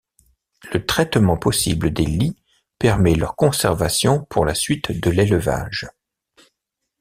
Le 0.73 0.83
traitement 0.83 1.37
possible 1.37 1.93
des 1.93 2.07
lies 2.07 2.35
permet 2.79 3.13
leur 3.13 3.35
conservation 3.35 4.25
pour 4.31 4.45
la 4.45 4.55
suite 4.55 4.91
de 4.99 5.11
l'élevage. 5.11 5.91